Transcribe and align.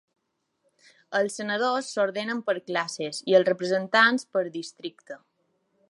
Els 1.19 1.35
senadors 1.41 1.91
s'ordenen 1.97 2.41
per 2.47 2.57
classes 2.71 3.21
i 3.33 3.39
els 3.41 3.49
representants 3.53 4.27
per 4.37 4.45
districte. 4.61 5.21